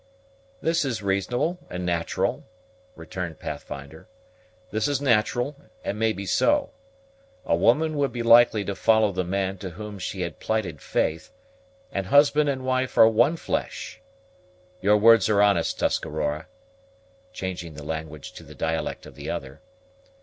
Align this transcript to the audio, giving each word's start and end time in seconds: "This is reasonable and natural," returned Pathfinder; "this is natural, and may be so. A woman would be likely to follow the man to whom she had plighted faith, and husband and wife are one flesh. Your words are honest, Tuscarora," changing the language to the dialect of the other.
"This 0.63 0.83
is 0.83 1.03
reasonable 1.03 1.59
and 1.69 1.85
natural," 1.85 2.43
returned 2.95 3.37
Pathfinder; 3.37 4.09
"this 4.71 4.87
is 4.87 4.99
natural, 4.99 5.55
and 5.83 5.99
may 5.99 6.11
be 6.11 6.25
so. 6.25 6.71
A 7.45 7.55
woman 7.55 7.95
would 7.97 8.11
be 8.11 8.23
likely 8.23 8.65
to 8.65 8.73
follow 8.73 9.11
the 9.11 9.23
man 9.23 9.59
to 9.59 9.69
whom 9.69 9.99
she 9.99 10.21
had 10.21 10.39
plighted 10.39 10.81
faith, 10.81 11.29
and 11.91 12.07
husband 12.07 12.49
and 12.49 12.65
wife 12.65 12.97
are 12.97 13.07
one 13.07 13.37
flesh. 13.37 14.01
Your 14.81 14.97
words 14.97 15.29
are 15.29 15.39
honest, 15.43 15.77
Tuscarora," 15.77 16.47
changing 17.31 17.75
the 17.75 17.83
language 17.83 18.31
to 18.31 18.41
the 18.43 18.55
dialect 18.55 19.05
of 19.05 19.13
the 19.13 19.29
other. 19.29 19.61